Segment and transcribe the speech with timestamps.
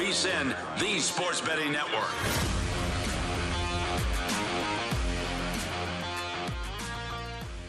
[0.00, 2.08] VSIN, the sports betting network.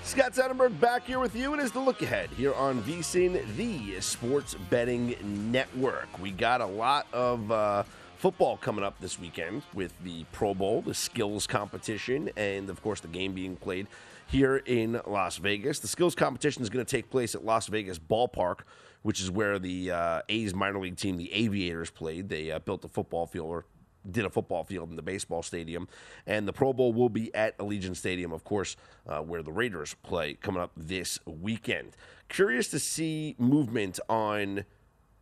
[0.04, 1.54] Scott Seidenberg back here with you.
[1.54, 5.18] It is the look ahead here on VSIN, the sports betting
[5.52, 6.08] network.
[6.22, 7.84] We got a lot of uh,
[8.16, 13.02] football coming up this weekend with the Pro Bowl, the skills competition, and of course
[13.02, 13.88] the game being played
[14.28, 15.80] here in Las Vegas.
[15.80, 18.60] The skills competition is going to take place at Las Vegas Ballpark,
[19.02, 22.30] which is where the uh, A's minor league team, the Aviators, played.
[22.30, 23.66] They uh, built a football field or
[24.10, 25.88] did a football field in the baseball stadium.
[26.26, 28.76] And the Pro Bowl will be at Allegiant Stadium, of course,
[29.08, 31.96] uh, where the Raiders play coming up this weekend.
[32.30, 34.66] Curious to see movement on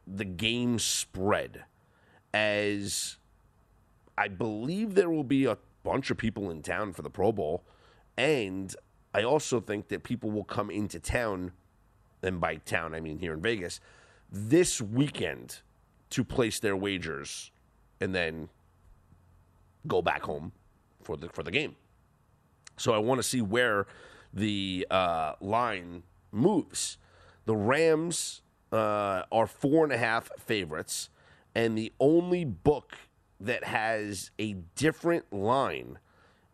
[0.07, 1.63] the game spread,
[2.33, 3.17] as
[4.17, 7.63] I believe there will be a bunch of people in town for the Pro Bowl.
[8.17, 8.75] And
[9.13, 11.51] I also think that people will come into town,
[12.21, 13.79] and by town, I mean here in Vegas,
[14.31, 15.59] this weekend
[16.11, 17.51] to place their wagers
[17.99, 18.49] and then
[19.87, 20.51] go back home
[21.03, 21.75] for the for the game.
[22.77, 23.87] So I want to see where
[24.33, 26.97] the uh, line moves.
[27.45, 31.09] The Rams uh, are four and a half favorites,
[31.55, 32.95] and the only book
[33.39, 35.97] that has a different line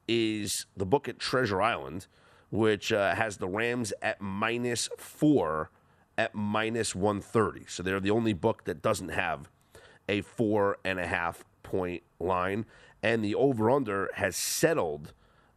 [0.08, 2.08] is the book at Treasure Island,
[2.56, 5.70] which uh, has the Rams at minus four
[6.18, 7.66] at minus 130.
[7.68, 9.50] So they're the only book that doesn't have
[10.08, 12.66] a four and a half point line
[13.06, 15.14] and the over under has settled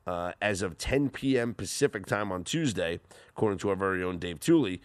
[0.06, 1.54] uh, as of 10 p.m.
[1.54, 4.80] Pacific time on Tuesday, according to our very own Dave Tuley,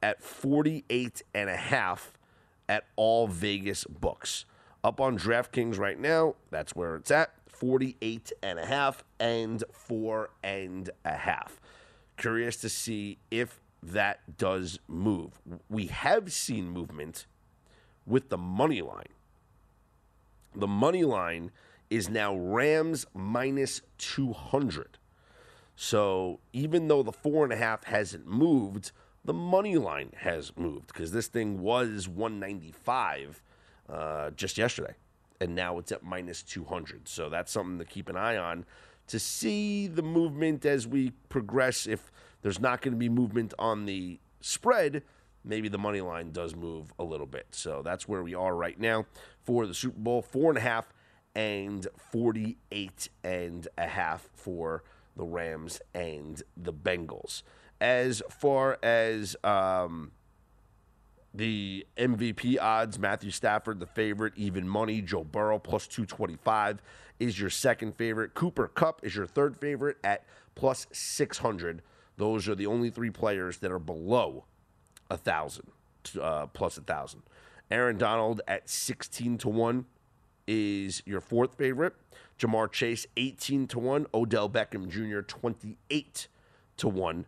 [0.00, 2.12] at 48 and a half
[2.68, 4.44] at all Vegas books.
[4.84, 10.30] Up on DraftKings right now, that's where it's at 48 and a half and four
[10.42, 11.60] and a half.
[12.16, 15.40] Curious to see if that does move.
[15.68, 17.26] We have seen movement
[18.06, 19.12] with the money line.
[20.54, 21.50] The money line
[21.90, 24.98] is now Rams minus 200.
[25.76, 28.92] So even though the four and a half hasn't moved,
[29.24, 33.42] the money line has moved because this thing was 195
[33.88, 34.94] uh, just yesterday,
[35.40, 37.08] and now it's at minus 200.
[37.08, 38.64] So that's something to keep an eye on
[39.06, 41.86] to see the movement as we progress.
[41.86, 42.10] If
[42.42, 45.02] there's not going to be movement on the spread,
[45.44, 47.46] maybe the money line does move a little bit.
[47.50, 49.06] So that's where we are right now
[49.42, 50.22] for the Super Bowl.
[50.22, 50.92] Four and a half
[51.34, 54.84] and 48 and a half for
[55.16, 57.42] the Rams and the Bengals.
[57.80, 60.12] As far as um,
[61.34, 65.02] the MVP odds, Matthew Stafford, the favorite, even money.
[65.02, 66.80] Joe Burrow, plus 225
[67.18, 68.34] is your second favorite.
[68.34, 70.24] Cooper Kupp is your third favorite at
[70.54, 71.82] plus 600.
[72.16, 74.44] Those are the only three players that are below
[75.10, 75.72] a thousand,
[76.20, 77.22] uh, plus a thousand.
[77.70, 79.86] Aaron Donald at 16 to 1
[80.46, 81.94] is your fourth favorite.
[82.38, 84.06] Ja'Marr Chase, 18 to 1.
[84.14, 86.28] Odell Beckham Jr., 28
[86.76, 87.26] to 1.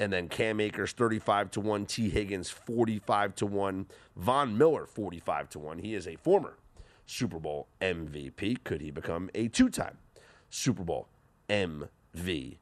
[0.00, 1.86] And then Cam Akers, 35 to 1.
[1.86, 3.86] Tee Higgins, 45 to 1.
[4.16, 5.78] Von Miller, 45 to 1.
[5.78, 6.56] He is a former
[7.04, 8.64] Super Bowl MVP.
[8.64, 9.98] Could he become a two time
[10.48, 11.08] Super Bowl
[11.50, 12.56] MVP?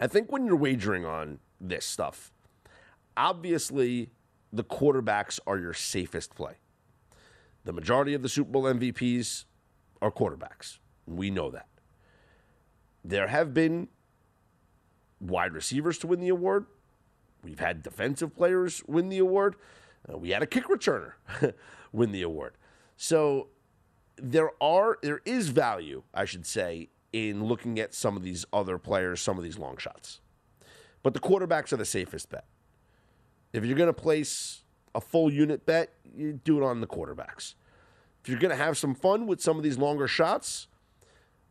[0.00, 2.32] I think when you're wagering on this stuff,
[3.16, 4.10] obviously
[4.50, 6.54] the quarterbacks are your safest play.
[7.64, 9.44] The majority of the Super Bowl MVPs
[10.00, 10.78] are quarterbacks.
[11.06, 11.68] We know that.
[13.04, 13.88] There have been
[15.20, 16.66] wide receivers to win the award.
[17.42, 19.56] We've had defensive players win the award.
[20.08, 21.12] Uh, we had a kick returner
[21.92, 22.54] win the award.
[22.96, 23.48] So
[24.16, 28.78] there are there is value, I should say, in looking at some of these other
[28.78, 30.20] players, some of these long shots.
[31.02, 32.44] But the quarterbacks are the safest bet.
[33.52, 34.62] If you're going to place
[34.94, 37.54] a full unit bet, you do it on the quarterbacks.
[38.22, 40.66] If you're going to have some fun with some of these longer shots,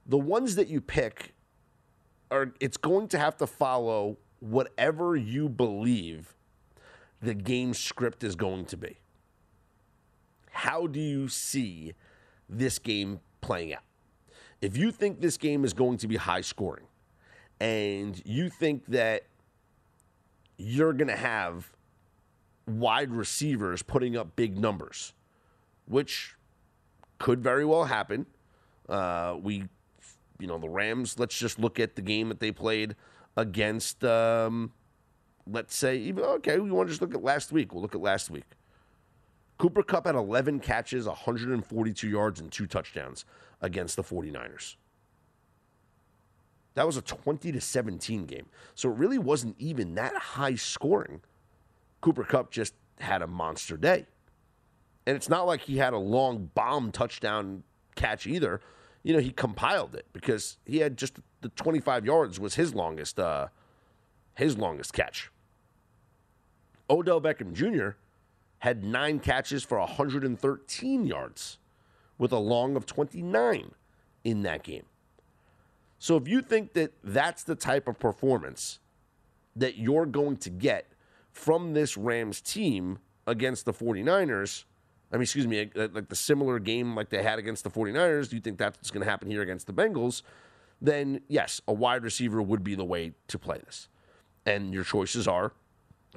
[0.05, 1.33] the ones that you pick
[2.31, 6.35] are it's going to have to follow whatever you believe
[7.21, 8.97] the game script is going to be.
[10.51, 11.93] How do you see
[12.49, 13.83] this game playing out?
[14.61, 16.85] If you think this game is going to be high scoring
[17.59, 19.23] and you think that
[20.57, 21.71] you're going to have
[22.67, 25.13] wide receivers putting up big numbers,
[25.85, 26.35] which
[27.19, 28.25] could very well happen.
[28.89, 29.65] Uh, we,
[30.39, 31.19] you know, the Rams.
[31.19, 32.95] Let's just look at the game that they played
[33.35, 34.03] against.
[34.03, 34.71] Um,
[35.45, 37.73] let's say, even okay, we want to just look at last week.
[37.73, 38.45] We'll look at last week.
[39.57, 43.25] Cooper Kupp had 11 catches, 142 yards, and two touchdowns
[43.61, 44.75] against the 49ers.
[46.75, 48.45] That was a 20 to 17 game.
[48.75, 51.21] So it really wasn't even that high scoring.
[52.01, 54.05] Cooper Kupp just had a monster day.
[55.07, 57.63] And it's not like he had a long bomb touchdown
[57.95, 58.61] catch either.
[59.07, 63.17] You know, he compiled it because he had just the 25 yards was his longest
[63.17, 63.47] uh
[64.35, 65.31] his longest catch.
[66.89, 67.91] Odell Beckham Jr.
[68.59, 71.57] had 9 catches for 113 yards
[72.17, 73.71] with a long of 29
[74.25, 74.87] in that game.
[75.99, 78.79] So if you think that that's the type of performance
[79.55, 80.91] that you're going to get
[81.31, 84.65] from this Rams team against the 49ers,
[85.11, 88.35] I mean, excuse me, like the similar game like they had against the 49ers, do
[88.35, 90.21] you think that's going to happen here against the Bengals?
[90.81, 93.87] Then, yes, a wide receiver would be the way to play this.
[94.45, 95.53] And your choices are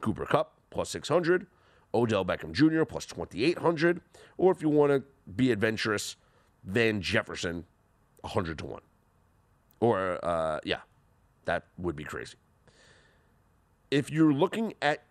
[0.00, 1.46] Cooper Kupp plus 600,
[1.94, 2.84] Odell Beckham Jr.
[2.84, 4.00] plus 2,800,
[4.36, 5.02] or if you want to
[5.34, 6.16] be adventurous,
[6.64, 7.64] Van Jefferson
[8.22, 8.80] 100 to 1.
[9.80, 10.80] Or, uh, yeah,
[11.46, 12.36] that would be crazy.
[13.90, 15.04] If you're looking at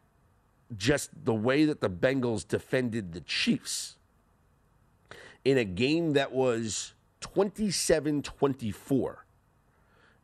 [0.77, 3.97] just the way that the Bengals defended the Chiefs
[5.43, 9.25] in a game that was 27 24,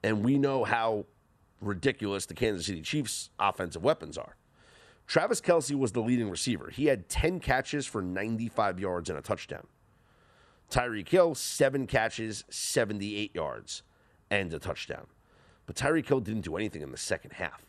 [0.04, 1.06] and we know how
[1.62, 4.36] ridiculous the Kansas City Chiefs' offensive weapons are.
[5.08, 6.70] Travis Kelce was the leading receiver.
[6.70, 9.68] He had 10 catches for 95 yards and a touchdown.
[10.70, 13.84] Tyreek Hill, seven catches, 78 yards,
[14.32, 15.06] and a touchdown.
[15.68, 17.66] But Tyreek Hill didn't do anything in the second half.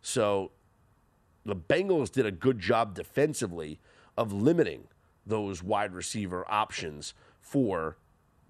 [0.00, 0.52] So
[1.46, 3.78] the Bengals did a good job defensively
[4.16, 4.88] of limiting
[5.24, 7.96] those wide receiver options for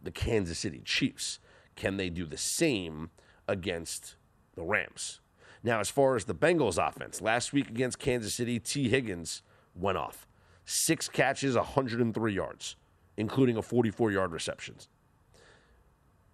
[0.03, 1.39] the Kansas City Chiefs.
[1.75, 3.11] Can they do the same
[3.47, 4.17] against
[4.55, 5.21] the Rams?
[5.63, 9.43] Now, as far as the Bengals offense, last week against Kansas City, Tee Higgins
[9.75, 10.27] went off.
[10.65, 12.77] Six catches, 103 yards,
[13.17, 14.77] including a 44 yard reception.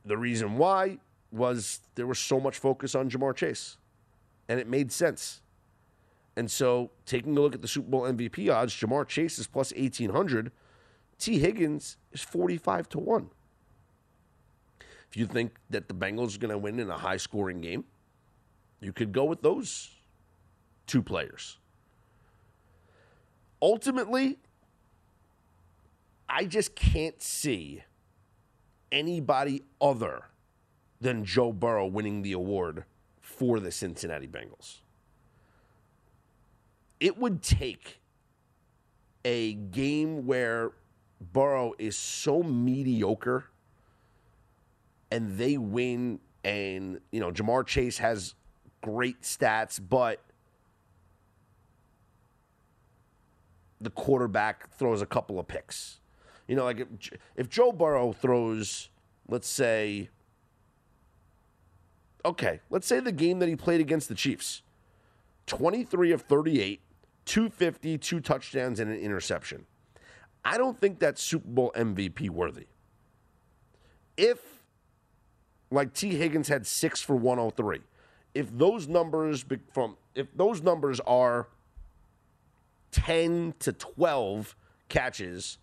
[0.05, 0.99] The reason why
[1.31, 3.79] was there was so much focus on Ja'Marr Chase,
[4.49, 5.42] and it made sense.
[6.37, 9.73] And so, taking a look at the Super Bowl MVP odds, Ja'Marr Chase is plus
[9.75, 10.51] 1800,
[11.19, 13.31] Tee Higgins is 45 to 1.
[15.11, 17.85] If you think that the Bengals are going to win in a high scoring game,
[18.81, 19.91] you could go with those
[20.87, 21.59] two players.
[23.61, 24.39] Ultimately,
[26.29, 27.85] I just can't see
[28.91, 30.25] anybody other
[31.01, 32.85] than Joe Burrow winning the award
[33.21, 34.82] for the Cincinnati Bengals.
[37.03, 38.01] It would take
[39.25, 40.71] a game where
[41.21, 43.47] Burrow is so mediocre
[45.11, 48.37] and they win and you know Ja'Marr Chase has
[48.83, 50.21] great stats but
[53.81, 55.99] the quarterback throws a couple of picks.
[56.47, 58.91] You know like if, if Joe Burrow throws
[59.27, 60.09] let's say
[62.25, 64.63] okay, let's say the game that he played against the Chiefs
[65.47, 66.81] 23 of 38,
[67.27, 69.67] 250, two touchdowns, and an interception.
[70.45, 72.67] I don't think that's Super Bowl MVP worthy.
[74.17, 74.65] If,
[75.71, 77.81] like Tee Higgins had six for 103,
[78.35, 81.49] if those numbers from if those numbers are
[82.93, 84.55] 10 to 12
[84.89, 85.59] catches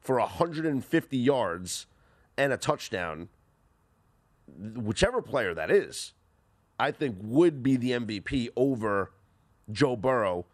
[0.00, 1.86] for 150 yards
[2.36, 3.28] and a touchdown,
[4.76, 6.12] whichever player that is,
[6.78, 9.12] I think would be the MVP over
[9.70, 10.46] Joe Burrow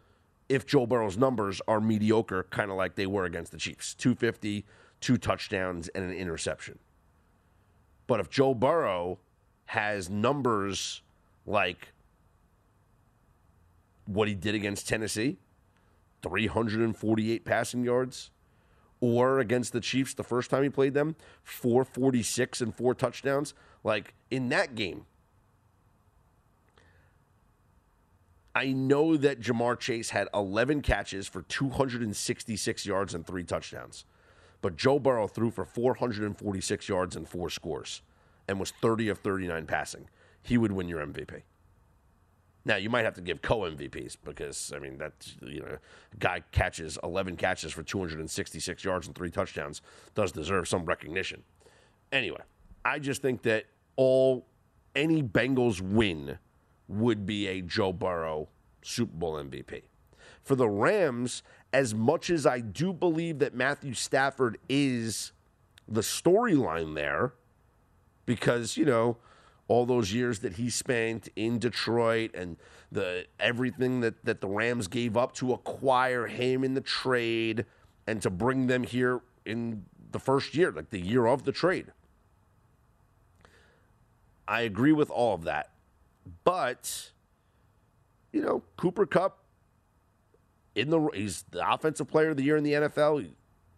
[0.54, 4.64] if Joe Burrow's numbers are mediocre, kind of like they were against the Chiefs 250,
[5.00, 6.78] two touchdowns, and an interception.
[8.06, 9.18] But if Joe Burrow
[9.66, 11.02] has numbers
[11.46, 11.88] like
[14.06, 15.38] what he did against Tennessee
[16.22, 18.30] 348 passing yards,
[19.00, 24.14] or against the Chiefs the first time he played them 446 and four touchdowns, like
[24.30, 25.04] in that game,
[28.54, 34.04] I know that Ja'Marr Chase had 11 catches for 266 yards and three touchdowns,
[34.62, 38.02] but Joe Burrow threw for 446 yards and four scores
[38.46, 40.08] and was 30 of 39 passing.
[40.42, 41.42] He would win your MVP.
[42.64, 45.76] Now you might have to give co MVPs because I mean that you know
[46.18, 49.82] guy catches 11 catches for 266 yards and three touchdowns
[50.14, 51.42] does deserve some recognition.
[52.10, 52.40] Anyway,
[52.84, 53.64] I just think that
[53.96, 54.46] all
[54.94, 56.38] any Bengals win
[56.88, 58.48] would be a Joe Burrow
[58.82, 59.82] Super Bowl MVP.
[60.42, 65.32] For the Rams, as much as I do believe that Matthew Stafford is
[65.88, 67.34] the storyline there,
[68.26, 69.16] because, you know,
[69.68, 72.56] all those years that he spent in Detroit and
[72.92, 77.64] the everything that, that the Rams gave up to acquire him in the trade
[78.06, 81.86] and to bring them here in the first year, like the year of the trade.
[84.46, 85.70] I agree with all of that.
[86.44, 87.12] But,
[88.32, 89.38] you know, Cooper Kupp
[90.74, 93.30] in the he's the offensive player of the year in the NFL,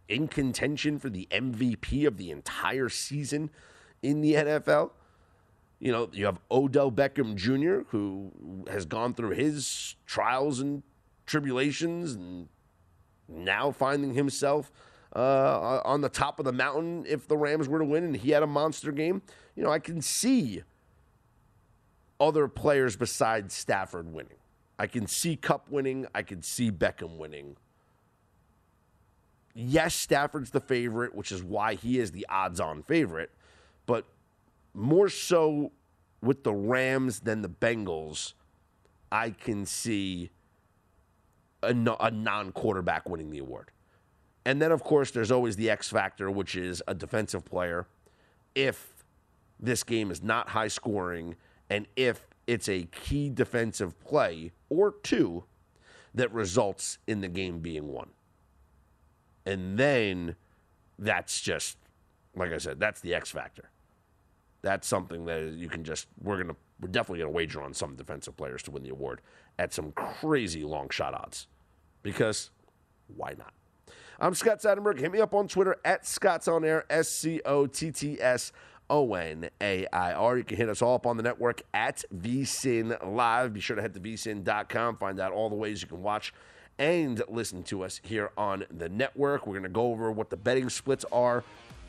[0.09, 3.51] in contention for the MVP of the entire season
[4.03, 4.91] in the NFL.
[5.79, 8.33] You know, you have Odell Beckham Jr., who
[8.71, 10.83] has gone through his trials and
[11.27, 12.49] tribulations and
[13.29, 14.73] now finding himself
[15.15, 18.31] uh, on the top of the mountain if the Rams were to win and he
[18.31, 19.21] had a monster game.
[19.55, 20.63] You know, I can see
[22.21, 24.39] other players besides Stafford winning.
[24.79, 26.07] I can see Kupp winning.
[26.15, 27.57] I can see Beckham winning.
[29.55, 33.31] Yes, Stafford's the favorite, which is why he is the odds on favorite.
[33.87, 34.05] But
[34.75, 35.73] more so
[36.21, 38.35] with the Rams than the Bengals,
[39.11, 40.31] I can see
[41.63, 43.71] a, non quarterback winning the award.
[44.45, 47.87] And then, of course, there's always the X factor, which is a defensive player.
[48.55, 49.05] If
[49.59, 51.35] this game is not high scoring
[51.69, 55.45] and if it's a key defensive play or two
[56.15, 58.11] that results in the game being won.
[59.45, 60.37] And then
[60.99, 61.77] that's just,
[62.35, 63.71] like I said, that's the X factor.
[64.63, 67.75] That's something that you can just, we're going to, we're definitely going to wager on
[67.75, 69.21] some defensive players to win the award
[69.59, 71.47] at some crazy long shot odds.
[72.03, 72.51] Because
[73.15, 73.53] why not?
[74.19, 74.99] I'm Scott Seidenberg.
[74.99, 78.51] Hit me up on Twitter at Scott's On Air, S C O T T S
[78.91, 80.39] O N A I R.
[80.39, 83.53] You can hit us all up on the network at VSIN Live.
[83.53, 86.33] Be sure to head to vsin.com, find out all the ways you can watch
[86.79, 89.47] and listen to us here on the network.
[89.47, 91.43] We're going to go over what the betting splits are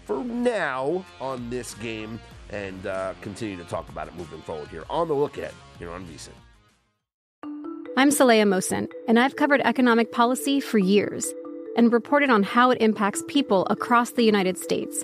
[0.06, 4.86] for now on this game and uh, continue to talk about it moving forward here
[4.90, 6.30] on the look ahead here on VSIN.
[7.98, 11.34] I'm Saleha Mohsin, and I've covered economic policy for years
[11.76, 15.04] and reported on how it impacts people across the United States.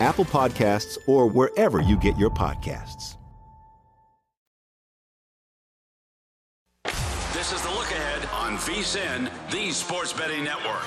[0.00, 3.16] Apple Podcasts, or wherever you get your podcasts.
[7.32, 10.82] This is the look ahead on VSIN, the Sports Betting Network.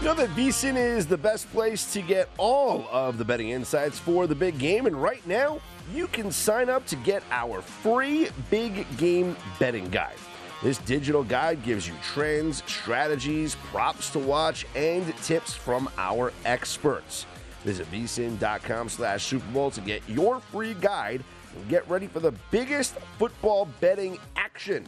[0.00, 3.98] You know that VSIN is the best place to get all of the betting insights
[3.98, 5.60] for the big game, and right now
[5.92, 10.16] you can sign up to get our free big game betting guide.
[10.62, 17.26] This digital guide gives you trends, strategies, props to watch, and tips from our experts.
[17.62, 21.22] Visit vsin.com slash Super Bowl to get your free guide
[21.54, 24.86] and get ready for the biggest football betting action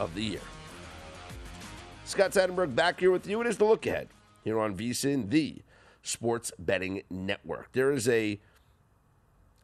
[0.00, 0.40] of the year.
[2.04, 3.40] Scott Seidenberg back here with you.
[3.40, 4.08] It is the look ahead
[4.42, 5.62] here on VSIN, the
[6.02, 7.70] sports betting network.
[7.72, 8.40] There is a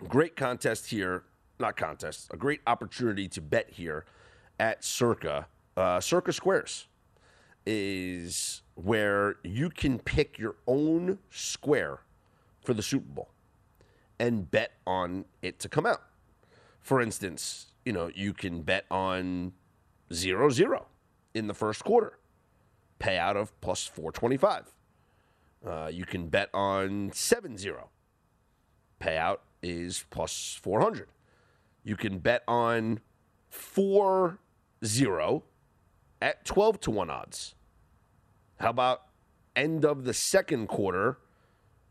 [0.06, 1.24] great contest here,
[1.58, 4.04] not contest, a great opportunity to bet here
[4.58, 5.46] at Circa.
[5.76, 6.86] Uh, Circa Squares
[7.66, 12.00] is where you can pick your own square
[12.64, 13.28] for the Super Bowl
[14.18, 16.02] and bet on it to come out.
[16.80, 19.52] For instance, you know, you can bet on
[20.12, 20.86] 0 0
[21.34, 22.18] in the first quarter,
[23.00, 24.72] payout of plus 425.
[25.66, 27.90] Uh, you can bet on 7 0,
[29.00, 31.08] payout is plus 400.
[31.82, 33.00] You can bet on
[33.50, 34.38] 4
[34.84, 35.44] 0
[36.20, 37.54] at 12 to 1 odds.
[38.58, 39.02] How about
[39.54, 41.18] end of the second quarter,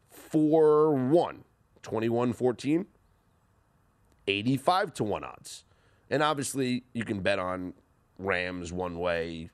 [0.09, 1.43] 4 1,
[1.81, 2.85] 21 14,
[4.27, 5.65] 85 to 1 odds.
[6.09, 7.73] And obviously, you can bet on
[8.17, 9.49] Rams one way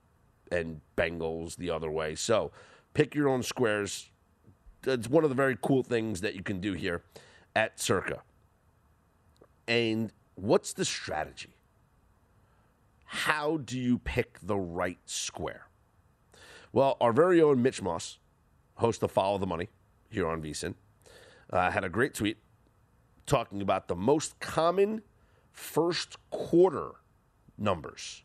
[0.51, 2.15] and Bengals the other way.
[2.15, 2.51] So
[2.93, 4.09] pick your own squares.
[4.85, 7.03] It's one of the very cool things that you can do here
[7.55, 8.21] at Circa.
[9.67, 11.55] And what's the strategy?
[13.13, 15.67] How do you pick the right square?
[16.71, 18.19] Well, our very own Mitch Moss,
[18.75, 19.67] host of Follow the Money
[20.09, 20.75] here on VSIN,
[21.51, 22.37] uh, had a great tweet
[23.25, 25.01] talking about the most common
[25.51, 26.91] first quarter
[27.57, 28.23] numbers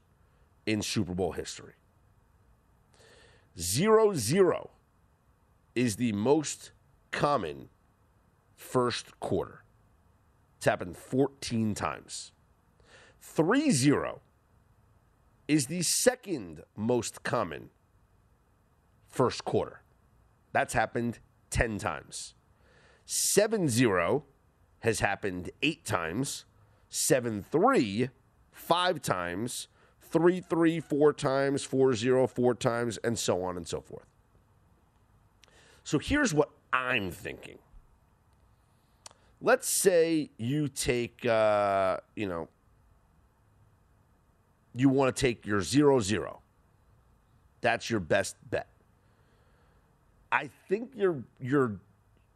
[0.66, 1.72] in Super Bowl history.
[3.58, 4.70] Zero zero
[5.74, 6.70] is the most
[7.10, 7.70] common
[8.54, 9.64] first quarter.
[10.58, 12.30] It's happened 14 times.
[13.20, 14.20] 3 0
[15.48, 17.70] is the second most common
[19.08, 19.82] first quarter.
[20.52, 21.18] That's happened
[21.50, 22.34] 10 times.
[23.04, 24.24] 7 0
[24.80, 26.44] has happened 8 times.
[26.88, 28.10] 7 3,
[28.52, 29.68] 5 times.
[30.02, 31.64] 3 3, 4 times.
[31.64, 34.06] 4 0, 4 times, and so on and so forth.
[35.84, 37.58] So here's what I'm thinking.
[39.40, 42.48] Let's say you take, uh, you know,
[44.76, 46.42] you want to take your 0 0.
[47.60, 48.68] That's your best bet.
[50.30, 51.80] I think you're you're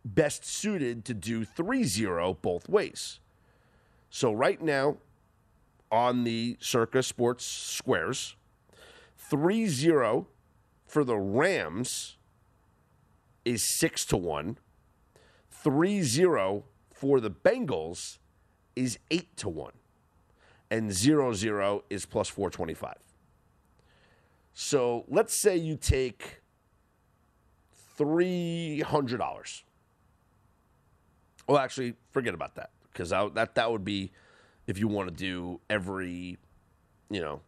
[0.04, 3.20] best suited to do 3-0 both ways.
[4.08, 4.96] So right now
[5.92, 8.36] on the Circa Sports Squares,
[9.30, 10.26] 3-0
[10.86, 12.16] for the Rams
[13.44, 14.58] is 6 to 1.
[15.64, 18.18] 3-0 for the Bengals
[18.74, 19.72] is 8 to 1.
[20.70, 22.94] And 0-0 is plus 425.
[24.52, 26.42] So let's say you take
[27.98, 29.62] $300.
[31.48, 34.12] Well, actually, forget about that because that that would be
[34.66, 36.38] if you want to do every,
[37.10, 37.40] you know,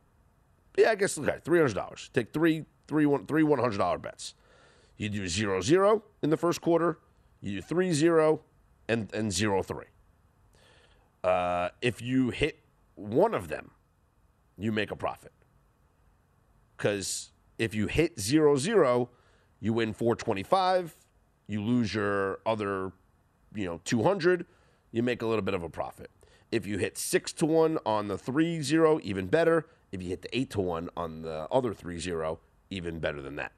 [0.77, 2.11] yeah, I guess okay, three hundred dollars.
[2.13, 4.35] Take three three one three one hundred dollar bets.
[4.97, 6.99] You do zero zero in the first quarter.
[7.41, 8.41] You do three zero
[8.89, 9.87] and and zero three.
[11.23, 12.59] Uh, if you hit
[13.03, 13.73] one of them,
[14.57, 15.33] you make a profit.
[16.77, 19.11] Because if you hit zero zero,
[19.61, 20.97] you win 425,
[21.47, 22.93] you lose your other,
[23.55, 24.47] you know, 200,
[24.91, 26.11] you make a little bit of a profit.
[26.51, 29.67] If you hit 6 to 1 on the 3-0, even better.
[29.91, 32.38] If you hit the 8 to 1 on the other 3-0,
[32.71, 33.53] even better than that.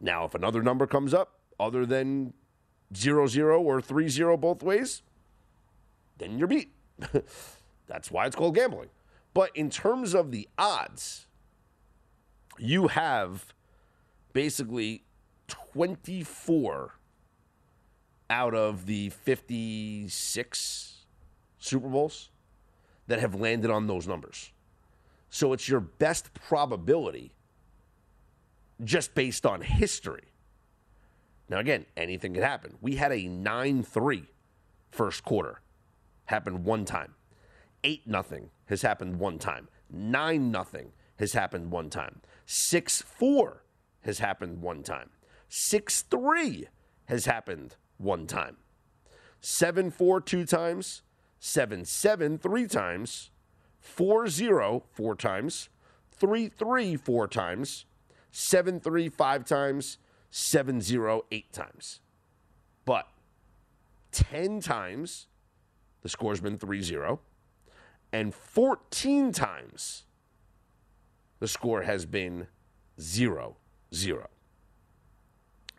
[0.00, 2.34] Now, if another number comes up other than
[2.92, 5.02] 0-0 or 3-0 both ways,
[6.18, 6.74] then you're beat.
[7.92, 8.88] That's why it's called gambling.
[9.34, 11.26] But in terms of the odds,
[12.58, 13.52] you have
[14.32, 15.04] basically
[15.48, 16.94] 24
[18.30, 21.04] out of the 56
[21.58, 22.30] Super Bowls
[23.08, 24.52] that have landed on those numbers.
[25.28, 27.32] So it's your best probability
[28.82, 30.32] just based on history.
[31.50, 32.78] Now, again, anything could happen.
[32.80, 34.24] We had a 9 3
[34.90, 35.60] first quarter,
[36.24, 37.16] happened one time.
[37.84, 39.68] 8 nothing has happened one time.
[39.90, 42.20] 9 nothing has happened one time.
[42.46, 43.64] 6 4
[44.02, 45.10] has happened one time.
[45.48, 46.68] 6 3
[47.06, 48.56] has happened one time.
[49.44, 51.02] Seven four two times.
[51.40, 53.30] 7 7 times.
[53.80, 55.68] Four zero four times.
[56.12, 56.96] 3 3
[57.28, 57.84] times.
[58.30, 59.98] Seven three five times.
[60.30, 62.00] Seven zero eight times.
[62.84, 63.08] But
[64.12, 65.26] 10 times
[66.02, 67.20] the score's been 3 0.
[68.12, 70.04] And 14 times
[71.40, 72.46] the score has been
[73.00, 73.56] 0
[73.94, 74.28] 0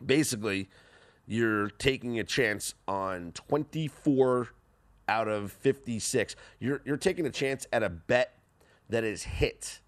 [0.06, 0.69] basically
[1.26, 4.50] you're taking a chance on 24
[5.08, 6.36] out of 56.
[6.60, 8.38] You're, you're taking a chance at a bet
[8.89, 9.80] that is hit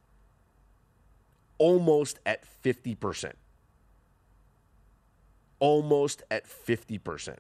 [1.58, 3.34] almost at 50%.
[5.60, 7.38] Almost at 50%.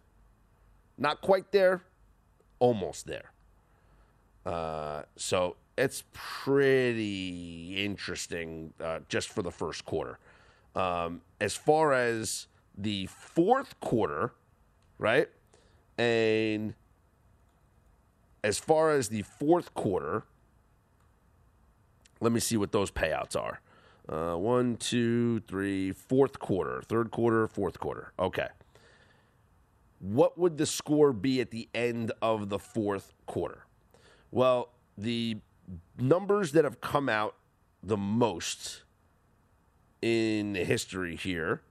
[0.98, 1.84] Not quite there,
[2.60, 3.32] almost there.
[4.46, 10.20] Uh, so it's pretty interesting uh, just for the first quarter.
[10.76, 14.34] Um, as far as the fourth quarter,
[14.98, 15.30] right?
[15.98, 16.74] And
[18.44, 20.24] as far as the fourth quarter,
[22.20, 23.62] let me see what those payouts are.
[24.08, 28.14] Uh, one, two, three, fourth quarter, third quarter, fourth quarter.
[28.20, 28.48] Okay.
[30.00, 33.65] What would the score be at the end of the fourth quarter?
[34.36, 35.38] Well, the
[35.98, 37.36] numbers that have come out
[37.82, 38.84] the most
[40.02, 41.62] in history here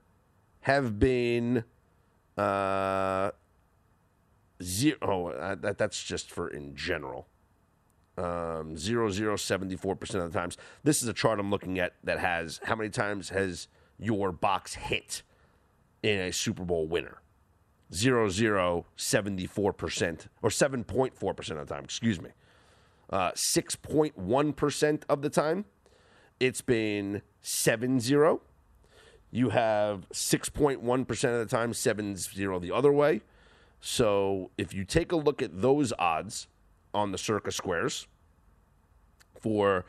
[0.61, 1.63] have been
[2.35, 3.29] uh,
[4.63, 4.97] zero.
[5.03, 7.27] Oh, uh, that, that's just for in general.
[8.17, 10.57] Um, zero zero seventy four percent of the times.
[10.83, 13.67] This is a chart I'm looking at that has how many times has
[13.99, 15.21] your box hit
[16.01, 17.21] in a Super Bowl winner?
[17.93, 21.83] Zero zero seventy four percent or seven point four percent of the time.
[21.83, 22.31] Excuse me.
[23.15, 25.63] Uh, six point one percent of the time,
[26.37, 28.41] it's been seven zero.
[29.31, 33.21] You have six point one percent of the time seven zero the other way.
[33.79, 36.47] So if you take a look at those odds
[36.93, 38.05] on the Circa Squares,
[39.39, 39.85] for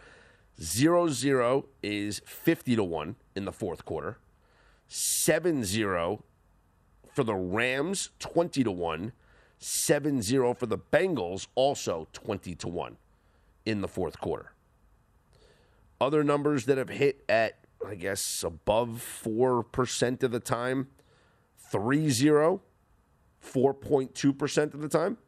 [0.62, 4.18] 0 0 is 50 to 1 in the fourth quarter,
[4.86, 6.22] 7 0
[7.12, 9.10] for the Rams, 20 to 1,
[9.58, 12.96] 7 0 for the Bengals, also 20 to 1
[13.66, 14.52] in the fourth quarter.
[16.00, 20.88] Other numbers that have hit at, I guess, above 4% of the time
[21.58, 22.62] 3 0
[23.42, 25.18] 4.2% of the time.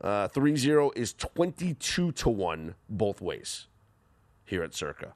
[0.00, 3.66] Uh, 3 0 is 22 to 1 both ways
[4.44, 5.14] here at Circa.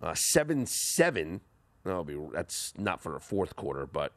[0.00, 1.40] Uh, 7 7,
[1.84, 4.12] that'll be, that's not for the fourth quarter, but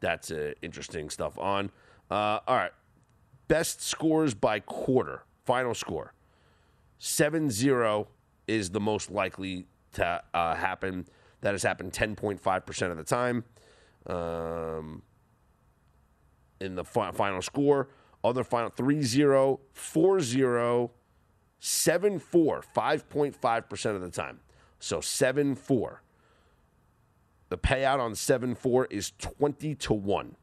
[0.00, 1.70] that's uh, interesting stuff on.
[2.10, 2.72] Uh, all right.
[3.48, 6.12] Best scores by quarter, final score.
[6.98, 8.08] 7 0
[8.46, 11.06] is the most likely to uh, happen.
[11.40, 13.44] That has happened 10.5% of the time.
[14.06, 15.02] Um,
[16.60, 17.88] in the fi- final score.
[18.24, 20.90] Other final 3 0, 4 0,
[21.60, 24.40] 7 4, 5.5% of the time.
[24.80, 26.02] So 7 4.
[27.48, 30.36] The payout on 7 4 is 20 to 1.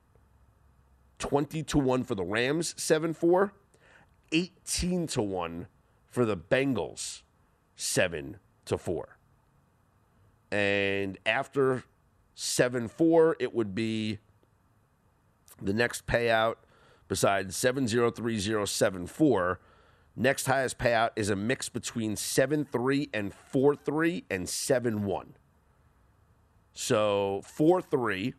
[1.20, 3.54] 20 to 1 for the Rams, 7 4.
[4.32, 5.68] 18 to 1
[6.16, 7.24] for the Bengals,
[7.76, 9.18] 7 to 4.
[10.50, 11.84] And after
[12.36, 14.20] 7 4, it would be
[15.62, 16.56] the next payout,
[17.10, 19.60] besides 703074,
[20.16, 25.26] next highest payout is a mix between 7-3 and 4-3 and 7-1.
[26.72, 28.36] So 4-3,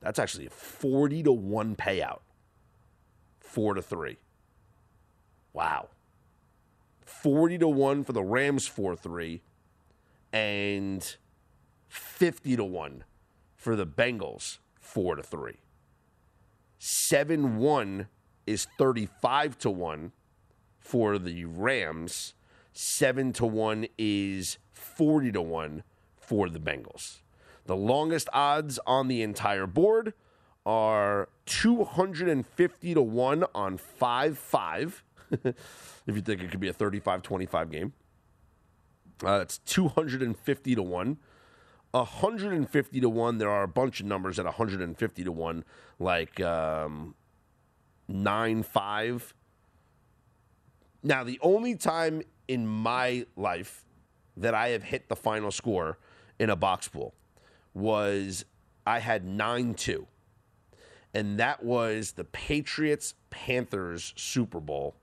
[0.00, 2.22] that's actually a 40 to 1 payout.
[3.38, 4.18] 4 to 3.
[5.52, 5.90] Wow.
[7.24, 9.40] 40 to 1 for the Rams 4-3
[10.30, 11.16] and
[11.88, 13.04] 50 to 1
[13.56, 15.54] for the Bengals 4 to 3.
[16.78, 18.08] 7 1
[18.46, 20.12] is 35 to 1
[20.78, 22.34] for the Rams.
[22.74, 25.82] 7 to 1 is 40 to 1
[26.18, 27.22] for the Bengals.
[27.64, 30.12] The longest odds on the entire board
[30.66, 35.04] are 250 to 1 on 5 5.
[36.06, 37.92] if you think it could be a 35 25 game,
[39.24, 41.18] uh, it's 250 to 1.
[41.90, 45.64] 150 to 1, there are a bunch of numbers at 150 to 1,
[46.00, 47.14] like um,
[48.08, 49.34] 9 5.
[51.04, 53.84] Now, the only time in my life
[54.36, 55.98] that I have hit the final score
[56.38, 57.14] in a box pool
[57.74, 58.44] was
[58.86, 60.06] I had 9 2.
[61.12, 64.96] And that was the Patriots Panthers Super Bowl.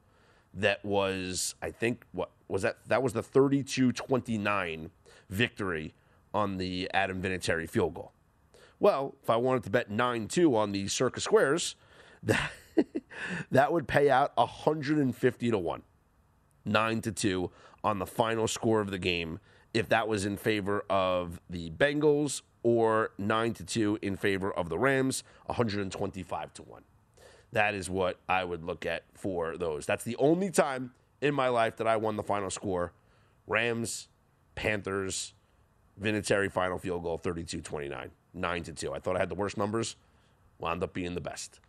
[0.54, 2.78] That was, I think, what was that?
[2.88, 4.92] That was the 32 29
[5.30, 5.94] victory
[6.34, 8.12] on the Adam Vinatieri field goal.
[8.80, 11.76] Well, if I wanted to bet 9 2 on the Circa Squares,
[12.24, 12.52] that,
[13.52, 15.84] that would pay out 150 to 1.
[16.66, 17.52] 9 to 2
[17.84, 19.40] on the final score of the game
[19.74, 24.70] if that was in favor of the Bengals or 9 to 2 in favor of
[24.70, 26.84] the Rams, 125 to 1.
[27.54, 29.86] That is what I would look at for those.
[29.86, 32.94] That's the only time in my life that I won the final score.
[33.48, 34.08] Rams,
[34.56, 35.34] Panthers,
[36.02, 38.94] Vinatieri final field goal, 32 29, 9 to 2.
[38.94, 39.96] I thought I had the worst numbers,
[40.60, 41.60] wound up being the best.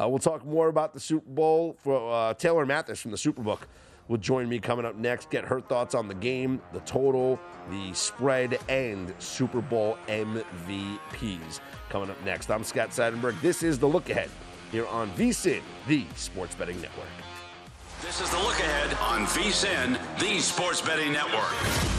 [0.00, 3.60] Uh, we'll talk more about the Super Bowl for uh, Taylor Mathis from the Superbook
[4.08, 5.30] will join me coming up next.
[5.30, 11.60] Get her thoughts on the game, the total, the spread, and Super Bowl MVPs.
[11.88, 13.40] Coming up next, I'm Scott Seidenberg.
[13.40, 14.30] This is the look ahead
[14.70, 17.06] here on VSIN, the Sports Betting Network.
[18.02, 21.94] This is the look ahead on VSIN, the Sports Betting Network.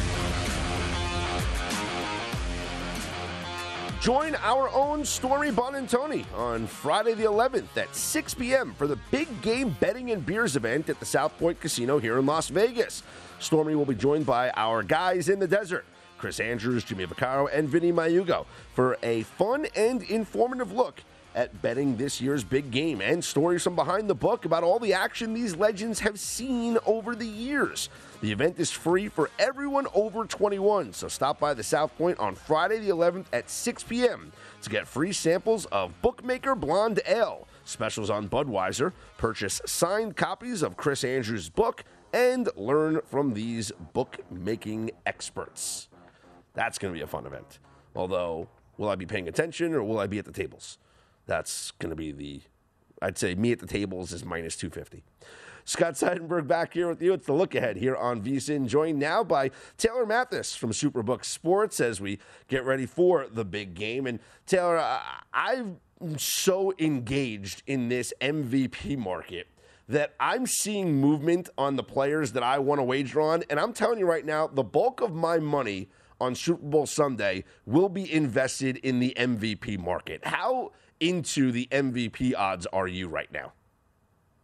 [4.05, 8.75] Join our own Stormy Buonantony on Friday the 11th at 6 p.m.
[8.75, 12.25] for the big game betting and beers event at the South Point Casino here in
[12.27, 13.01] Las Vegas.
[13.39, 15.85] Stormy will be joined by our guys in the desert,
[16.19, 21.01] Chris Andrews, Jimmy Vaccaro, and Vinny Magliulo for a fun and informative look
[21.35, 24.93] at betting this year's big game and stories from behind the book about all the
[24.93, 27.89] action these legends have seen over the years.
[28.21, 32.33] The event is free for everyone over 21, so stop by the South Point on
[32.33, 34.31] Friday the 11th at 6 p.m.
[34.61, 40.77] to get free samples of Bookmaker Blonde Ale, specials on Budweiser, purchase signed copies of
[40.77, 45.89] Chris Andrews' book, and learn from these bookmaking experts.
[46.53, 47.59] That's going to be a fun event.
[47.93, 50.77] Although, will I be paying attention or will I be at the tables?
[51.25, 52.41] That's going to be the,
[53.01, 55.03] I'd say me at the tables is minus 250.
[55.67, 57.13] Scott Seidenberg back here with you.
[57.13, 61.79] It's the look ahead here on VSIN, joined now by Taylor Mathis from Superbook Sports
[61.79, 64.05] as we get ready for the big game.
[64.05, 64.99] And Taylor,
[65.33, 65.79] I'm
[66.17, 69.47] so engaged in this MVP market
[69.87, 73.43] that I'm seeing movement on the players that I want to wager on.
[73.49, 75.89] And I'm telling you right now, the bulk of my money
[76.21, 80.25] on Super Bowl Sunday will be invested in the MVP market.
[80.25, 83.53] How into the MVP odds are you right now?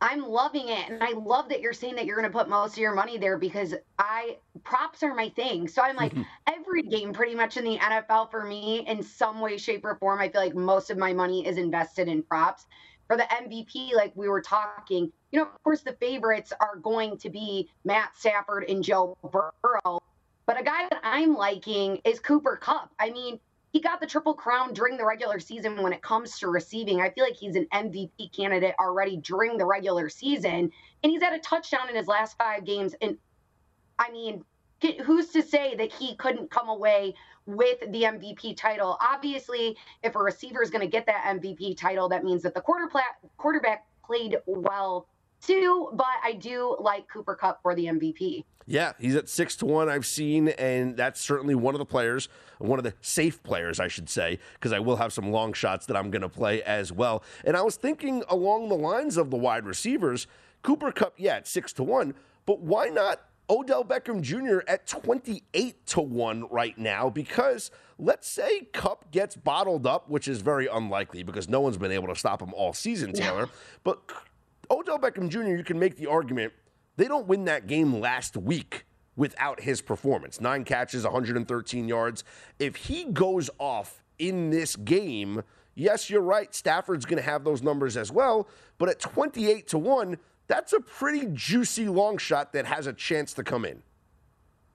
[0.02, 0.90] I'm loving it.
[0.90, 3.20] And I love that you're saying that you're going to put most of your money
[3.20, 5.68] there because I props are my thing.
[5.68, 6.14] So I'm like
[6.48, 10.20] every game pretty much in the NFL for me in some way, shape, or form.
[10.20, 12.66] I feel like most of my money is invested in props.
[13.08, 17.18] For the MVP, like we were talking, you know, of course, the favorites are going
[17.18, 20.00] to be Matt Stafford and Joe Burrow.
[20.46, 22.90] But a guy that I'm liking is Cooper Kupp.
[23.00, 23.40] I mean,
[23.72, 27.02] he got the triple crown during the regular season when it comes to receiving.
[27.02, 30.72] I feel like he's an MVP candidate already during the regular season,
[31.04, 32.96] and he's had a touchdown in his last five games.
[33.02, 33.18] And
[33.98, 34.44] I mean,
[35.06, 38.98] who's to say that he couldn't come away with the MVP title?
[39.00, 42.62] Obviously, if a receiver is going to get that MVP title, that means that the
[42.62, 45.08] quarterback played well
[45.42, 45.90] too.
[45.94, 48.46] But I do like Cooper Kupp for the MVP.
[48.68, 49.90] Yeah, he's at six to one.
[49.90, 53.88] I've seen, and that's certainly one of the players, one of the safe players, I
[53.88, 56.92] should say, because I will have some long shots that I'm going to play as
[56.92, 57.24] well.
[57.44, 60.28] And I was thinking along the lines of the wide receivers,
[60.62, 62.14] Cooper Kupp, yeah, at six to one,
[62.46, 64.60] but why not Odell Beckham Jr.
[64.68, 70.42] at 28 to 1 right now because let's say Kupp gets bottled up, which is
[70.42, 73.50] very unlikely because no one's been able to stop him all season, Taylor.
[73.84, 74.00] But
[74.72, 76.54] Odell Beckham Jr., you can make the argument
[76.98, 80.40] they don't win that game last week without his performance.
[80.40, 82.24] Nine catches, 113 yards.
[82.60, 85.44] If he goes off in this game,
[85.76, 86.54] yes, you're right.
[86.54, 88.48] Stafford's going to have those numbers as well.
[88.78, 93.34] But at 28 to 1, that's a pretty juicy long shot that has a chance
[93.34, 93.82] to come in.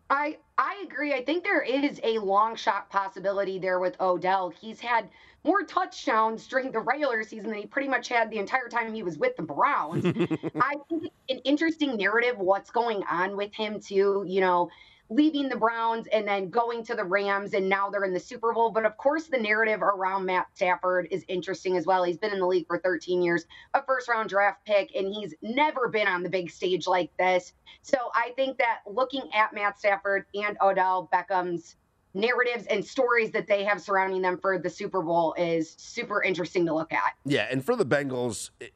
[0.09, 1.13] I I agree.
[1.15, 4.51] I think there is a long shot possibility there with Odell.
[4.51, 5.09] He's had
[5.45, 9.03] more touchdowns during the regular season than he pretty much had the entire time he
[9.03, 10.05] was with the Browns.
[10.61, 14.25] I think it's an interesting narrative what's going on with him too.
[14.27, 14.71] You know,
[15.09, 18.53] leaving the Browns and then going to the Rams, and now they're in the Super
[18.53, 18.71] Bowl.
[18.71, 22.05] But of course, the narrative around Matt Stafford is interesting as well.
[22.05, 25.35] He's been in the league for 13 years, a first round draft pick, and he's
[25.43, 27.53] never been on the big stage like this.
[27.83, 31.77] So I think that looking at Matt Stafford and Odell Beckham's
[32.15, 36.67] narratives and stories that they have surrounding them for the Super Bowl is super interesting
[36.67, 37.15] to look at.
[37.25, 38.73] Yeah, and for the Bengals, it,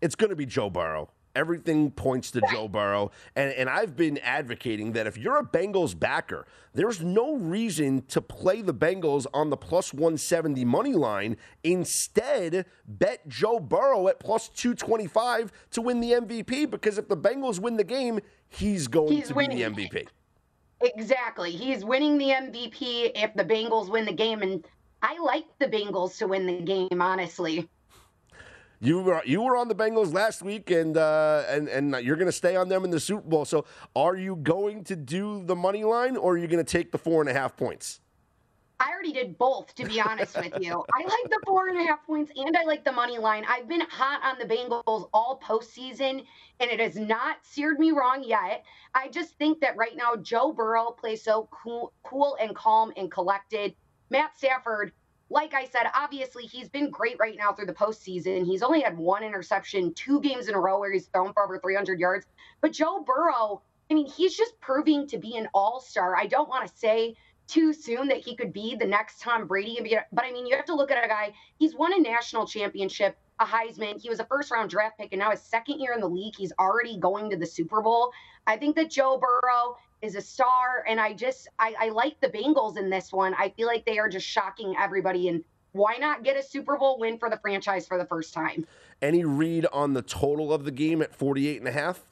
[0.00, 1.10] it's going to be Joe Burrow.
[1.36, 3.10] Everything points to Joe Burrow.
[3.36, 8.22] And, and I've been advocating that if you're a Bengals backer, there's no reason to
[8.22, 11.36] play the Bengals on the plus 170 money line.
[11.62, 17.60] Instead, bet Joe Burrow at plus 225 to win the MVP because if the Bengals
[17.60, 18.18] win the game,
[18.48, 19.74] he's going he's to winning.
[19.74, 20.08] be the MVP.
[20.80, 21.50] Exactly.
[21.50, 24.42] He's winning the MVP if the Bengals win the game.
[24.42, 24.66] And
[25.02, 27.68] I like the Bengals to win the game, honestly.
[28.80, 32.26] You were you were on the Bengals last week, and uh, and and you're going
[32.26, 33.44] to stay on them in the Super Bowl.
[33.44, 36.92] So, are you going to do the money line, or are you going to take
[36.92, 38.00] the four and a half points?
[38.78, 40.84] I already did both, to be honest with you.
[40.92, 43.46] I like the four and a half points, and I like the money line.
[43.48, 46.24] I've been hot on the Bengals all postseason,
[46.60, 48.64] and it has not seared me wrong yet.
[48.94, 53.10] I just think that right now Joe Burrow plays so cool, cool and calm and
[53.10, 53.74] collected.
[54.10, 54.92] Matt Stafford
[55.28, 58.44] like I said, obviously he's been great right now through the postseason.
[58.44, 61.58] He's only had one interception, two games in a row where he's thrown for over
[61.58, 62.26] 300 yards.
[62.60, 66.16] But Joe Burrow, I mean, he's just proving to be an all star.
[66.16, 67.16] I don't want to say
[67.48, 69.78] too soon that he could be the next Tom Brady,
[70.12, 73.16] but I mean, you have to look at a guy, he's won a national championship
[73.38, 74.00] a Heisman.
[74.00, 76.34] He was a first round draft pick, and now his second year in the league,
[76.36, 78.12] he's already going to the Super Bowl.
[78.46, 82.28] I think that Joe Burrow is a star, and I just I, I like the
[82.28, 83.34] Bengals in this one.
[83.34, 86.98] I feel like they are just shocking everybody, and why not get a Super Bowl
[86.98, 88.66] win for the franchise for the first time?
[89.02, 92.02] Any read on the total of the game at 48 and a half?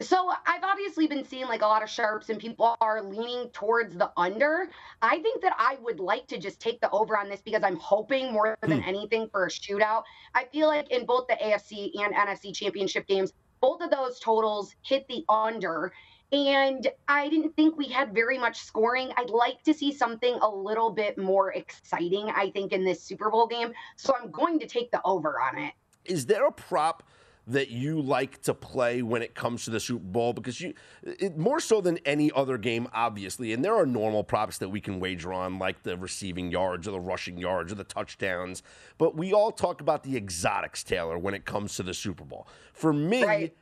[0.00, 3.96] So I've obviously been seeing like a lot of sharps and people are leaning towards
[3.96, 4.68] the under.
[5.00, 7.76] I think that I would like to just take the over on this because I'm
[7.76, 8.88] hoping more than hmm.
[8.88, 10.02] anything for a shootout.
[10.34, 14.74] I feel like in both the AFC and NFC championship games, both of those totals
[14.82, 15.92] hit the under.
[16.32, 19.12] And I didn't think we had very much scoring.
[19.16, 23.30] I'd like to see something a little bit more exciting, I think, in this Super
[23.30, 23.72] Bowl game.
[23.96, 25.72] So I'm going to take the over on it.
[26.04, 27.04] Is there a prop
[27.48, 31.38] that you like to play when it comes to the Super Bowl because you it,
[31.38, 33.52] more so than any other game, obviously.
[33.52, 36.90] And there are normal props that we can wager on, like the receiving yards or
[36.90, 38.64] the rushing yards or the touchdowns.
[38.98, 42.48] But we all talk about the exotics, Taylor, when it comes to the Super Bowl.
[42.72, 43.56] For me, right.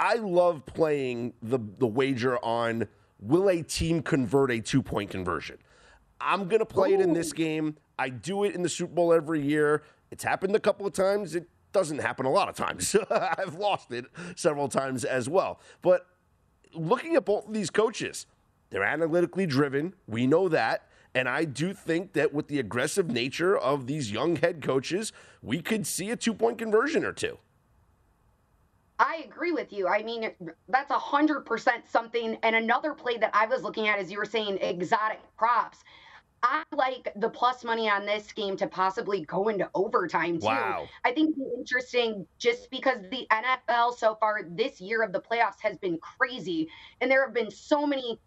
[0.00, 2.88] I love playing the the wager on
[3.20, 5.58] will a team convert a two point conversion.
[6.18, 6.94] I'm gonna play Ooh.
[6.94, 7.76] it in this game.
[7.98, 9.82] I do it in the Super Bowl every year.
[10.10, 11.34] It's happened a couple of times.
[11.34, 12.96] It doesn't happen a lot of times.
[13.10, 15.60] I've lost it several times as well.
[15.82, 16.06] But
[16.72, 18.26] looking at both of these coaches,
[18.70, 19.94] they're analytically driven.
[20.08, 20.88] We know that.
[21.14, 25.60] And I do think that with the aggressive nature of these young head coaches, we
[25.60, 27.38] could see a two point conversion or two.
[29.00, 29.88] I agree with you.
[29.88, 30.30] I mean,
[30.68, 32.36] that's a hundred percent something.
[32.42, 35.82] And another play that I was looking at, as you were saying, exotic props.
[36.42, 40.46] I like the plus money on this game to possibly go into overtime too.
[40.46, 40.86] Wow.
[41.04, 45.60] I think it's interesting just because the NFL so far this year of the playoffs
[45.62, 46.68] has been crazy,
[47.00, 48.20] and there have been so many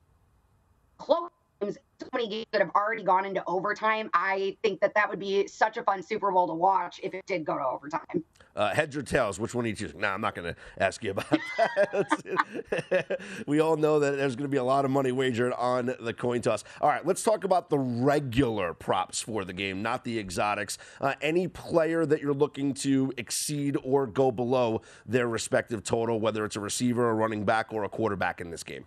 [0.98, 1.30] close
[1.64, 4.10] games, so many games that have already gone into overtime.
[4.14, 7.26] I think that that would be such a fun Super Bowl to watch if it
[7.26, 8.24] did go to overtime.
[8.56, 9.40] Uh, heads or tails?
[9.40, 10.00] Which one are you choosing?
[10.00, 13.20] No, nah, I'm not going to ask you about that.
[13.48, 16.14] we all know that there's going to be a lot of money wagered on the
[16.14, 16.64] coin toss.
[16.80, 20.78] All right, let's talk about the regular props for the game, not the exotics.
[21.02, 26.46] Uh, any player that you're looking to exceed or go below their respective total, whether
[26.46, 28.86] it's a receiver, a running back, or a quarterback in this game.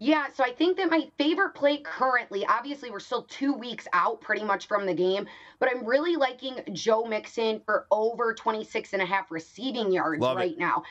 [0.00, 4.20] Yeah, so I think that my favorite play currently, obviously, we're still two weeks out
[4.20, 5.26] pretty much from the game,
[5.58, 10.36] but I'm really liking Joe Mixon for over 26 and a half receiving yards Love
[10.36, 10.58] right it.
[10.58, 10.84] now.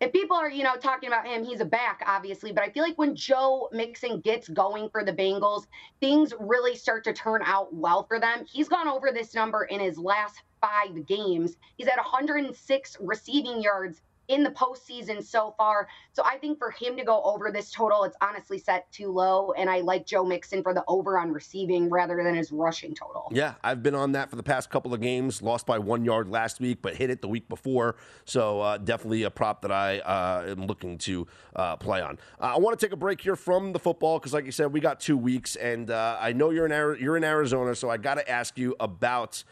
[0.00, 2.82] If people are, you know, talking about him, he's a back, obviously, but I feel
[2.82, 5.66] like when Joe Mixon gets going for the Bengals,
[6.00, 8.44] things really start to turn out well for them.
[8.50, 11.56] He's gone over this number in his last five games.
[11.76, 15.88] He's at 106 receiving yards in the postseason so far.
[16.12, 19.52] So I think for him to go over this total, it's honestly set too low.
[19.52, 23.30] And I like Joe Mixon for the over on receiving rather than his rushing total.
[23.32, 25.42] Yeah, I've been on that for the past couple of games.
[25.42, 27.96] Lost by one yard last week, but hit it the week before.
[28.24, 32.18] So uh, definitely a prop that I uh, am looking to uh, play on.
[32.40, 34.72] Uh, I want to take a break here from the football because, like you said,
[34.72, 37.96] we got two weeks, and uh, I know you're in you're in Arizona, so I
[37.96, 39.44] got to ask you about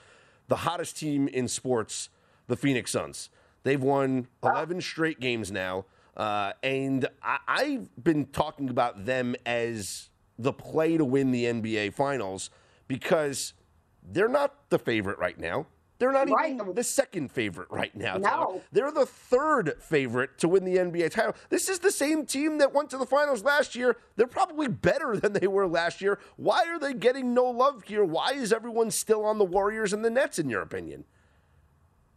[0.48, 2.08] the hottest team in sports,
[2.46, 3.30] the Phoenix Suns.
[3.62, 5.86] They've won 11 straight games now.
[6.16, 11.94] Uh, and I, have been talking about them as the play to win the NBA
[11.94, 12.50] Finals
[12.86, 13.54] because
[14.02, 15.66] they're not the favorite right now.
[15.98, 16.52] They're not right.
[16.52, 18.16] even the second favorite right now.
[18.16, 18.60] No.
[18.72, 21.36] They're the third favorite to win the NBA title.
[21.48, 23.96] This is the same team that went to the finals last year.
[24.16, 26.18] They're probably better than they were last year.
[26.36, 28.04] Why are they getting no love here?
[28.04, 31.04] Why is everyone still on the Warriors and the Nets, in your opinion?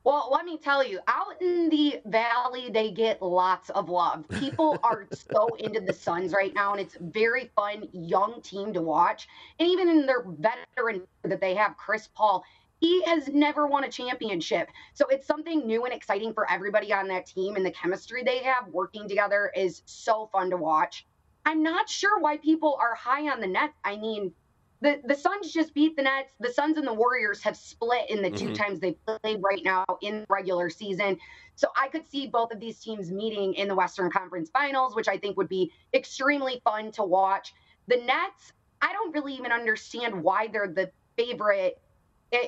[0.05, 4.23] Well, let me tell you, out in the valley, they get lots of love.
[4.29, 8.83] People are so into the Suns right now, and it's very fun, young team to
[8.83, 9.27] watch.
[9.59, 12.43] And even in their veteran that they have, Chris Paul,
[12.79, 14.69] he has never won a championship.
[14.93, 17.55] So it's something new and exciting for everybody on that team.
[17.55, 21.07] And the chemistry they have working together is so fun to watch.
[21.47, 23.73] I'm not sure why people are high on the Nets.
[23.83, 24.33] I mean,
[24.81, 26.31] the the Suns just beat the Nets.
[26.39, 28.47] The Suns and the Warriors have split in the mm-hmm.
[28.47, 31.17] two times they played right now in regular season.
[31.55, 35.07] So I could see both of these teams meeting in the Western Conference Finals, which
[35.07, 37.53] I think would be extremely fun to watch.
[37.87, 41.81] The Nets, I don't really even understand why they're the favorite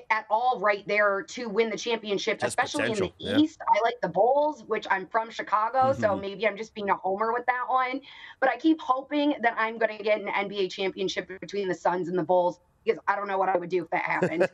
[0.09, 3.07] at all right there to win the championship, just especially potential.
[3.07, 3.38] in the yeah.
[3.38, 3.59] East.
[3.67, 6.01] I like the Bulls, which I'm from Chicago, mm-hmm.
[6.01, 8.01] so maybe I'm just being a homer with that one.
[8.39, 12.09] But I keep hoping that I'm going to get an NBA championship between the Suns
[12.09, 14.49] and the Bulls because I don't know what I would do if that happened.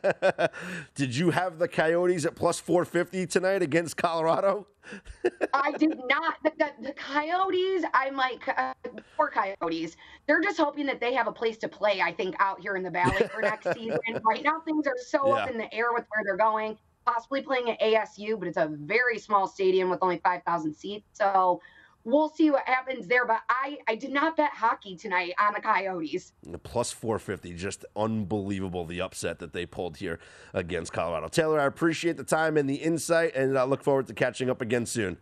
[0.94, 4.66] did you have the Coyotes at plus 450 tonight against Colorado?
[5.54, 6.34] I did not.
[6.42, 8.74] The, the, the Coyotes, I'm like, uh,
[9.16, 9.96] poor Coyotes.
[10.26, 12.82] They're just hoping that they have a place to play, I think, out here in
[12.82, 13.98] the Valley for next season.
[14.26, 15.44] Right now, things are so yeah.
[15.44, 16.76] up in the air with where they're going.
[17.06, 21.06] Possibly playing at ASU, but it's a very small stadium with only 5,000 seats.
[21.12, 21.60] So
[22.04, 23.26] we'll see what happens there.
[23.26, 26.32] But I, I did not bet hockey tonight on the Coyotes.
[26.62, 30.18] plus 450, just unbelievable the upset that they pulled here
[30.52, 31.28] against Colorado.
[31.28, 34.60] Taylor, I appreciate the time and the insight, and I look forward to catching up
[34.60, 35.18] again soon.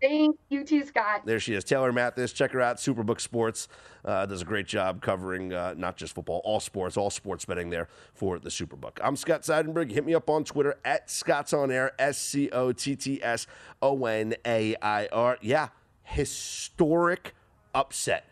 [0.00, 1.22] Thank you too, Scott.
[1.24, 2.32] There she is, Taylor Mathis.
[2.32, 3.68] Check her out, Superbook Sports.
[4.04, 7.70] Uh, does a great job covering uh, not just football, all sports, all sports betting
[7.70, 8.98] there for the Superbook.
[9.02, 9.90] I'm Scott Seidenberg.
[9.90, 13.46] Hit me up on Twitter at Scott's On Air, S C O T T S
[13.82, 15.36] O N A I R.
[15.40, 15.68] Yeah,
[16.04, 17.34] historic
[17.74, 18.24] upset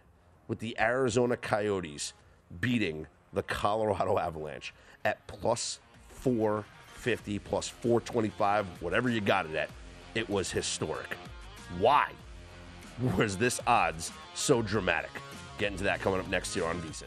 [0.46, 2.12] with the Arizona Coyotes
[2.60, 4.72] beating the Colorado Avalanche
[5.04, 9.70] at plus 450, plus 425, whatever you got it at.
[10.14, 11.16] It was historic.
[11.78, 12.10] Why
[13.16, 15.10] was this odds so dramatic?
[15.58, 17.04] Get into that coming up next here on VSIN.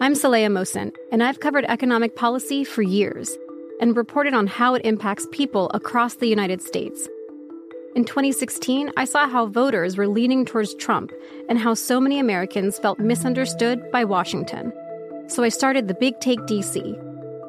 [0.00, 3.36] I'm Saleha Mohsin, and I've covered economic policy for years
[3.80, 7.08] and reported on how it impacts people across the United States.
[7.96, 11.10] In 2016, I saw how voters were leaning towards Trump
[11.48, 14.72] and how so many Americans felt misunderstood by Washington.
[15.26, 17.07] So I started the Big Take DC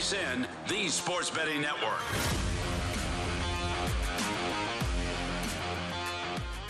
[0.00, 2.00] VSIN, the Sports Betting Network.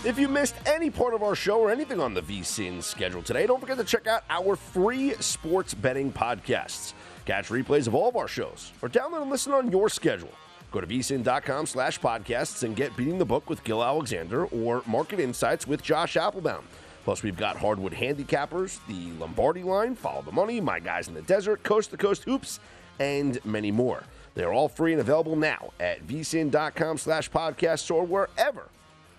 [0.04, 3.46] If you missed any part of our show or anything on the VSIN schedule today,
[3.46, 6.94] don't forget to check out our free sports betting podcasts.
[7.24, 10.32] Catch replays of all of our shows or download and listen on your schedule.
[10.72, 15.20] Go to vsin.com slash podcasts and get Beating the Book with Gil Alexander or Market
[15.20, 16.64] Insights with Josh Applebaum.
[17.04, 21.22] Plus, we've got Hardwood Handicappers, the Lombardi line, Follow the Money, My Guys in the
[21.22, 22.58] Desert, Coast to Coast Hoops,
[23.00, 24.04] and many more.
[24.34, 28.68] They're all free and available now at vsin.com slash podcasts or wherever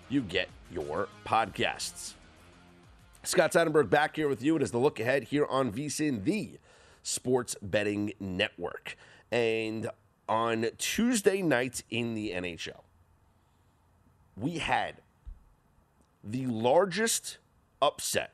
[0.08, 2.14] you get your podcasts.
[3.24, 4.56] Scott Seidenberg back here with you.
[4.56, 6.58] It is the look ahead here on VSIN, the
[7.02, 8.96] sports betting network.
[9.30, 9.90] And
[10.28, 12.80] on Tuesday night in the NHL,
[14.36, 14.96] we had
[16.24, 17.38] the largest
[17.80, 18.32] upset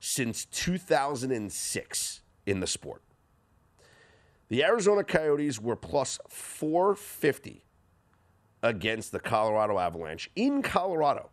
[0.00, 3.02] since 2006 in the sport.
[4.52, 7.64] The Arizona Coyotes were plus 450
[8.62, 11.30] against the Colorado Avalanche in Colorado,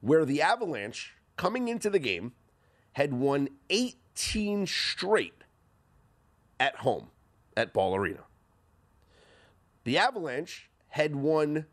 [0.00, 2.34] where the Avalanche, coming into the game,
[2.92, 5.42] had won 18 straight
[6.60, 7.08] at home
[7.56, 8.22] at Ball Arena.
[9.82, 11.66] The Avalanche had won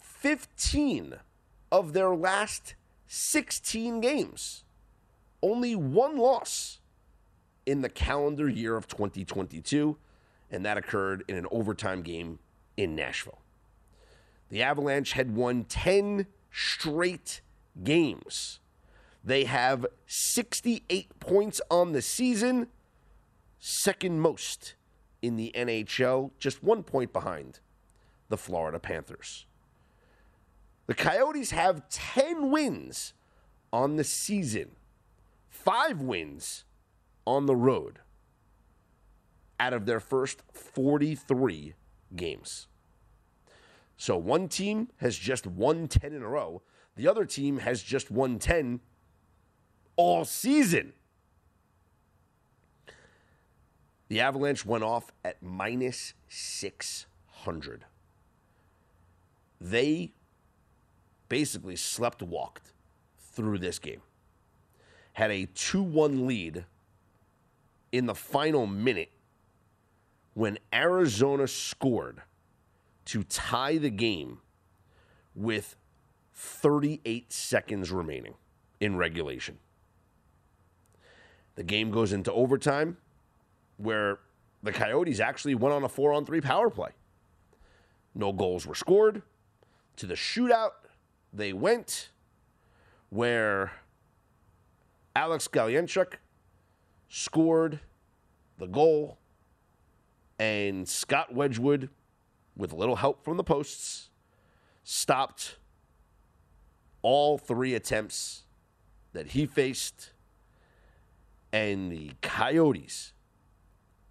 [0.00, 1.14] 15
[1.72, 2.76] of their last
[3.08, 4.62] 16 games,
[5.42, 6.78] only one loss
[7.66, 9.96] in the calendar year of 2022,
[10.50, 12.38] and that occurred in an overtime game
[12.76, 13.40] in Nashville.
[14.48, 17.40] The Avalanche had won 10 straight
[17.82, 18.60] games.
[19.24, 22.68] They have 68 points on the season,
[23.58, 24.74] second most
[25.20, 27.58] in the NHL, just one point behind
[28.28, 29.46] the Florida Panthers.
[30.86, 33.12] The Coyotes have 10 wins
[33.72, 34.76] on the season,
[35.48, 36.64] five wins
[37.26, 37.98] on the road
[39.58, 41.74] out of their first 43
[42.14, 42.66] games.
[43.96, 46.62] So one team has just won 10 in a row.
[46.96, 48.80] The other team has just won 10
[49.96, 50.92] all season.
[54.08, 57.84] The Avalanche went off at minus 600.
[59.60, 60.12] They
[61.28, 62.72] basically slept walked
[63.18, 64.02] through this game.
[65.14, 66.66] Had a 2 1 lead
[67.92, 69.12] in the final minute
[70.34, 72.22] when Arizona scored
[73.06, 74.38] to tie the game
[75.34, 75.76] with
[76.34, 78.34] 38 seconds remaining
[78.80, 79.58] in regulation.
[81.54, 82.98] The game goes into overtime
[83.78, 84.18] where
[84.62, 86.90] the Coyotes actually went on a four on three power play.
[88.14, 89.22] No goals were scored.
[89.96, 90.72] To the shootout,
[91.32, 92.10] they went
[93.10, 93.72] where
[95.14, 96.14] Alex Galchenyuk
[97.16, 97.80] scored
[98.58, 99.16] the goal,
[100.38, 101.88] and Scott Wedgewood,
[102.54, 104.10] with a little help from the posts,
[104.84, 105.56] stopped
[107.00, 108.42] all three attempts
[109.14, 110.12] that he faced.
[111.52, 113.14] And the Coyotes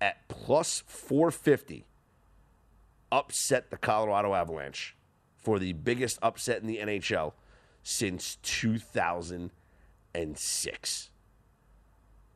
[0.01, 1.85] at plus 450
[3.11, 4.95] upset the Colorado Avalanche
[5.37, 7.33] for the biggest upset in the NHL
[7.83, 11.11] since 2006.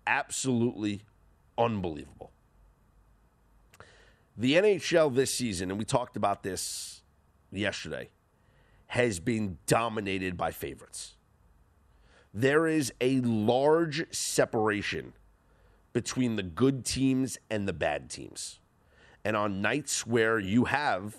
[0.10, 1.03] Absolutely
[1.55, 2.32] unbelievable.
[4.36, 7.03] The NHL this season, and we talked about this
[7.51, 8.10] yesterday,
[8.88, 11.16] has been dominated by favorites.
[12.34, 15.14] There is a large separation
[15.93, 18.60] between the good teams and the bad teams.
[19.24, 21.18] And on nights where you have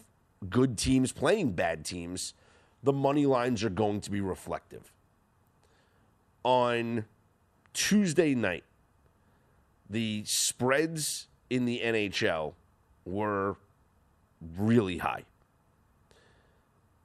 [0.48, 2.34] good teams playing bad teams,
[2.82, 4.92] the money lines are going to be reflective.
[6.42, 7.04] On
[7.72, 8.64] Tuesday night,
[9.90, 12.54] the spreads in the NHL
[13.04, 13.56] were
[14.56, 15.24] really high.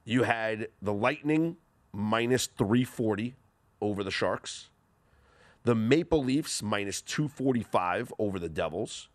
[0.04, 1.56] You had the Lightning
[1.92, 3.34] minus 340
[3.80, 4.70] over the Sharks.
[5.64, 9.08] The Maple Leafs minus 245 over the Devils.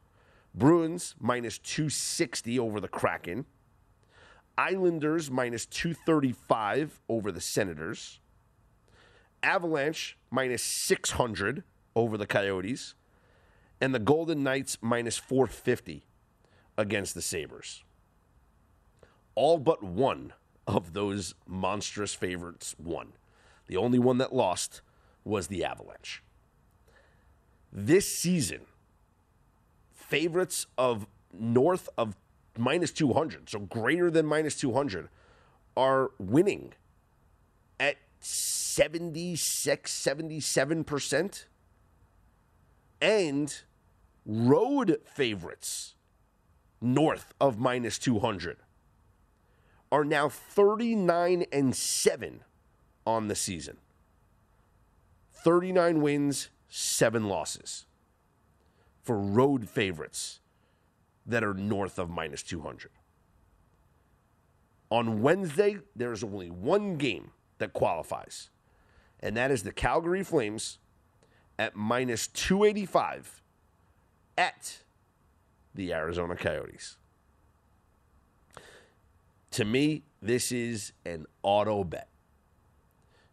[0.53, 3.45] Bruins minus 260 over the Kraken.
[4.57, 8.19] Islanders minus 235 over the Senators.
[9.41, 11.63] Avalanche minus 600
[11.95, 12.95] over the Coyotes.
[13.81, 16.05] And the Golden Knights minus 450
[16.77, 17.83] against the Sabres.
[19.35, 20.33] All but one
[20.67, 23.13] of those monstrous favorites won.
[23.67, 24.81] The only one that lost
[25.23, 26.21] was the Avalanche.
[27.73, 28.61] This season,
[29.93, 32.15] favorites of north of
[32.57, 35.09] minus 200, so greater than minus 200,
[35.75, 36.73] are winning
[37.79, 41.45] at 76, 77%.
[43.01, 43.61] And
[44.25, 45.95] road favorites
[46.81, 48.57] north of minus 200
[49.91, 52.43] are now 39 and 7
[53.05, 53.77] on the season.
[55.31, 57.85] 39 wins, 7 losses
[59.01, 60.39] for road favorites
[61.25, 62.91] that are north of minus 200.
[64.89, 68.49] On Wednesday, there's only one game that qualifies,
[69.19, 70.79] and that is the Calgary Flames
[71.57, 73.40] at minus 285
[74.41, 74.79] at
[75.75, 76.97] the Arizona Coyotes.
[79.51, 82.09] To me, this is an auto bet.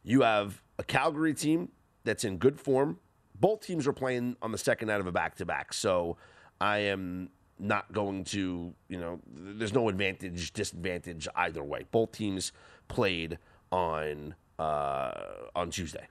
[0.05, 1.71] You have a Calgary team
[2.05, 2.99] that's in good form.
[3.41, 5.73] Both teams are playing on the second night of a back to back.
[5.73, 6.19] So
[6.61, 11.87] I am not going to, you know, there's no advantage, disadvantage either way.
[11.91, 12.53] Both teams
[12.89, 13.39] played
[13.73, 15.13] on uh,
[15.55, 16.07] on Tuesday.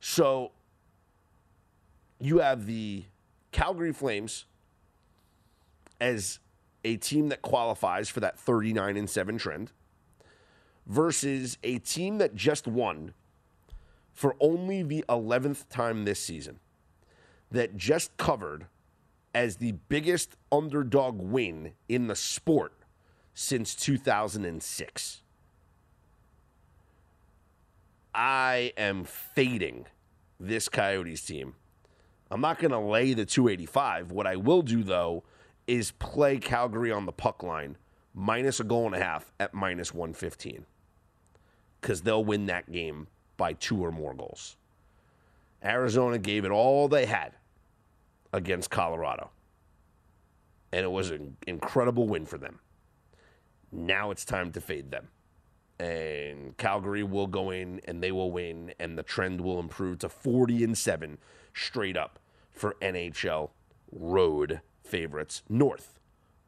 [0.00, 0.52] So
[2.20, 3.04] you have the
[3.52, 4.46] Calgary Flames
[6.00, 6.40] as
[6.84, 9.70] a team that qualifies for that 39 and 7 trend
[10.86, 13.14] versus a team that just won
[14.12, 16.58] for only the 11th time this season
[17.50, 18.66] that just covered
[19.34, 22.72] as the biggest underdog win in the sport
[23.34, 25.22] since 2006.
[28.14, 29.86] I am fading
[30.38, 31.54] this Coyotes team.
[32.32, 34.10] I'm not going to lay the 285.
[34.10, 35.22] What I will do, though,
[35.66, 37.76] is play Calgary on the puck line
[38.14, 40.64] minus a goal and a half at minus 115
[41.78, 44.56] because they'll win that game by two or more goals.
[45.62, 47.34] Arizona gave it all they had
[48.32, 49.30] against Colorado,
[50.72, 52.60] and it was an incredible win for them.
[53.70, 55.08] Now it's time to fade them.
[55.78, 60.08] And Calgary will go in and they will win, and the trend will improve to
[60.08, 61.18] 40 and 7
[61.52, 62.18] straight up
[62.52, 63.50] for NHL
[63.90, 65.98] road favorites north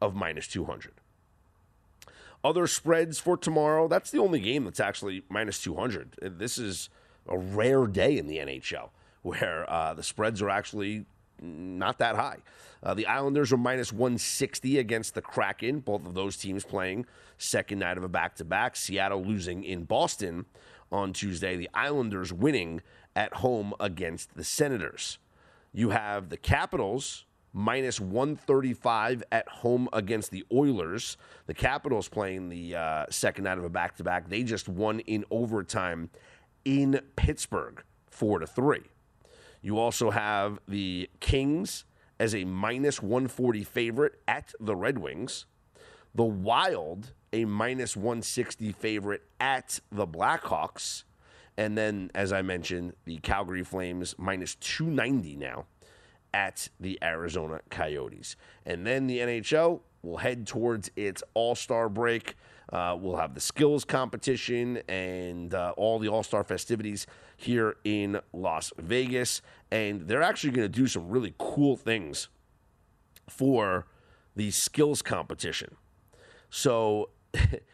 [0.01, 0.93] of minus 200.
[2.43, 6.17] Other spreads for tomorrow, that's the only game that's actually minus 200.
[6.21, 6.91] This is
[7.27, 8.91] a rare day in the NHL
[9.23, 11.07] where uh, the spreads are actually
[11.41, 12.39] not that high.
[12.83, 17.07] Uh, the Islanders are minus 160 against the Kraken, both of those teams playing
[17.39, 18.77] second night of a back to back.
[18.77, 20.45] Seattle losing in Boston
[20.93, 22.83] on Tuesday, the Islanders winning
[23.17, 25.19] at home against the Senators.
[25.77, 31.17] You have the Capitals minus 135 at home against the Oilers.
[31.47, 34.29] The Capitals playing the uh, second night of a back to back.
[34.29, 36.11] They just won in overtime
[36.65, 38.83] in Pittsburgh, 4 to 3.
[39.63, 41.85] You also have the Kings
[42.21, 45.47] as a minus 140 favorite at the Red Wings.
[46.15, 51.03] The Wild, a minus 160 favorite at the Blackhawks.
[51.57, 55.67] And then, as I mentioned, the Calgary Flames minus 290 now
[56.33, 58.37] at the Arizona Coyotes.
[58.67, 62.37] And then the NHL will head towards its All Star break.
[62.73, 68.21] Uh, we'll have the skills competition and uh, all the All Star festivities here in
[68.33, 69.43] Las Vegas.
[69.71, 72.29] And they're actually going to do some really cool things
[73.29, 73.87] for
[74.35, 75.77] the skills competition.
[76.51, 77.11] So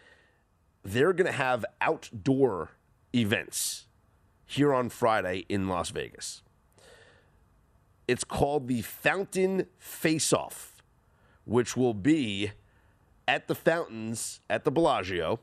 [0.82, 2.72] they're going to have outdoor
[3.14, 3.86] events
[4.46, 6.42] here on Friday in Las Vegas.
[8.08, 10.82] It's called the Fountain Face Off,
[11.44, 12.52] which will be
[13.28, 15.38] at the fountains at the Bellagio.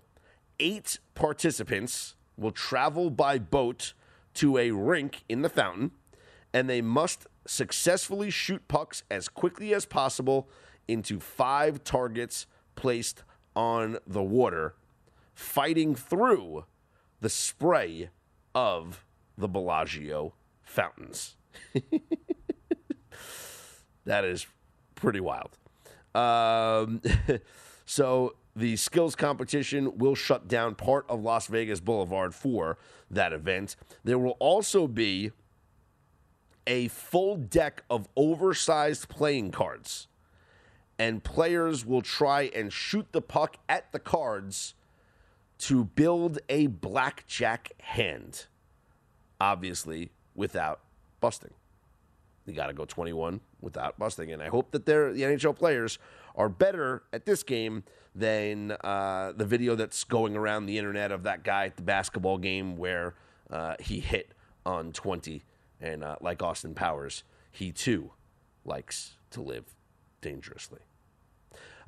[0.59, 3.93] Eight participants will travel by boat
[4.35, 5.91] to a rink in the fountain,
[6.53, 10.49] and they must successfully shoot pucks as quickly as possible
[10.87, 12.45] into five targets
[12.75, 13.23] placed
[13.55, 14.75] on the water,
[15.33, 16.65] fighting through
[17.21, 18.09] the spray
[18.53, 19.05] of
[19.37, 21.35] the Bellagio fountains.
[24.05, 24.47] that is
[24.95, 25.57] pretty wild.
[26.15, 27.01] Um,
[27.85, 32.77] so the skills competition will shut down part of Las Vegas Boulevard for
[33.11, 33.75] that event.
[34.03, 35.31] There will also be
[36.65, 40.07] a full deck of oversized playing cards,
[40.99, 44.73] and players will try and shoot the puck at the cards
[45.59, 48.45] to build a blackjack hand,
[49.39, 50.81] obviously without
[51.19, 51.53] busting.
[52.45, 54.31] You got to go 21 without busting.
[54.31, 55.99] And I hope that they're, the NHL players
[56.35, 57.83] are better at this game
[58.15, 62.37] than uh, the video that's going around the internet of that guy at the basketball
[62.37, 63.15] game where
[63.51, 64.33] uh, he hit
[64.65, 65.43] on 20.
[65.81, 68.11] And uh, like Austin Powers, he too
[68.63, 69.75] likes to live
[70.21, 70.79] dangerously.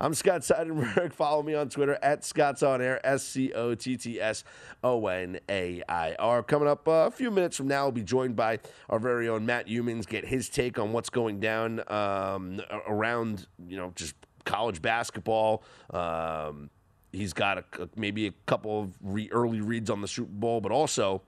[0.01, 1.11] I'm Scott Seidenberg.
[1.13, 4.45] Follow me on Twitter at Scott's On Air, S C O T T S
[4.81, 6.41] O N A I R.
[6.41, 9.45] Coming up uh, a few minutes from now, we'll be joined by our very own
[9.45, 14.81] Matt Youmans, get his take on what's going down um, around, you know, just college
[14.81, 15.63] basketball.
[15.89, 16.69] Um,
[17.11, 20.71] he's got a, maybe a couple of re- early reads on the Super Bowl, but
[20.71, 21.23] also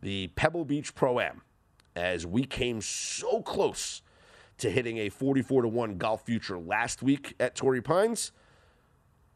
[0.00, 1.40] the Pebble Beach Pro Am,
[1.96, 4.02] as we came so close
[4.62, 8.30] to hitting a 44 to 1 golf future last week at Torrey Pines.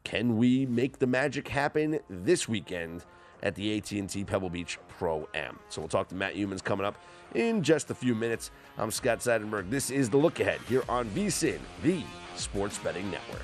[0.05, 3.03] Can we make the magic happen this weekend
[3.43, 5.59] at the AT&T Pebble Beach Pro Am?
[5.67, 7.03] So we'll talk to Matt Youmans coming up
[7.35, 8.51] in just a few minutes.
[8.77, 9.69] I'm Scott Seidenberg.
[9.69, 12.01] This is the look ahead here on VSIN, the
[12.37, 13.43] Sports Betting Network.